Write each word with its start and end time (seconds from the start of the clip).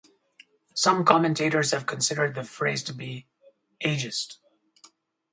Some 0.73 1.05
commentators 1.05 1.69
have 1.69 1.85
considered 1.85 2.33
the 2.33 2.43
phrase 2.43 2.81
to 2.85 2.91
be 2.95 3.27
ageist. 3.85 4.37